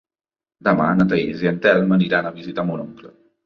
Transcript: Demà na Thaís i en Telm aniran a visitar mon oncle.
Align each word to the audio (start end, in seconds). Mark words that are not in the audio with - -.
Demà 0.67 0.87
na 1.01 1.07
Thaís 1.11 1.45
i 1.47 1.51
en 1.51 1.61
Telm 1.67 1.95
aniran 2.01 2.31
a 2.31 2.35
visitar 2.41 2.69
mon 2.73 2.87
oncle. 2.91 3.17